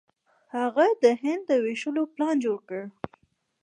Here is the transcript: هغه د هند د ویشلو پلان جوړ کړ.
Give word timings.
هغه 0.55 0.87
د 1.03 1.05
هند 1.21 1.43
د 1.49 1.51
ویشلو 1.63 2.03
پلان 2.13 2.35
جوړ 2.45 2.59
کړ. 2.69 2.81